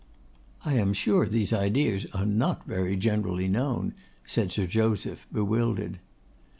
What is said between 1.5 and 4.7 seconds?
ideas are not very generally known,' said Sir